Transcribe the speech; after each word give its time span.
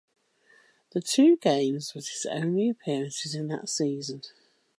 Those 0.91 1.11
two 1.13 1.37
games 1.37 1.93
was 1.93 2.09
his 2.09 2.25
only 2.25 2.71
appearances 2.71 3.35
in 3.35 3.49
that 3.49 3.69
season. 3.69 4.23